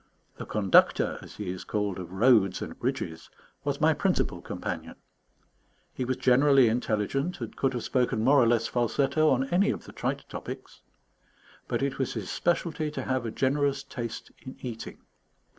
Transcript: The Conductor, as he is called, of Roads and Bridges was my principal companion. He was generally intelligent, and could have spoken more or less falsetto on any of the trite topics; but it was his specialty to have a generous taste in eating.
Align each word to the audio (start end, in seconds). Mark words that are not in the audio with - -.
The 0.37 0.47
Conductor, 0.47 1.19
as 1.21 1.35
he 1.35 1.51
is 1.51 1.63
called, 1.63 1.99
of 1.99 2.11
Roads 2.11 2.63
and 2.63 2.79
Bridges 2.79 3.29
was 3.63 3.79
my 3.79 3.93
principal 3.93 4.41
companion. 4.41 4.95
He 5.93 6.05
was 6.05 6.17
generally 6.17 6.67
intelligent, 6.69 7.39
and 7.39 7.55
could 7.55 7.73
have 7.75 7.83
spoken 7.83 8.23
more 8.23 8.41
or 8.41 8.47
less 8.47 8.65
falsetto 8.67 9.29
on 9.29 9.47
any 9.49 9.69
of 9.69 9.83
the 9.85 9.91
trite 9.93 10.27
topics; 10.27 10.81
but 11.67 11.83
it 11.83 11.99
was 11.99 12.13
his 12.15 12.31
specialty 12.31 12.89
to 12.89 13.03
have 13.03 13.27
a 13.27 13.31
generous 13.31 13.83
taste 13.83 14.31
in 14.41 14.57
eating. 14.65 15.01